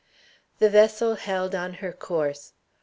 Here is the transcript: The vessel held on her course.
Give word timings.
The 0.57 0.67
vessel 0.71 1.13
held 1.13 1.53
on 1.53 1.73
her 1.75 1.93
course. 1.93 2.53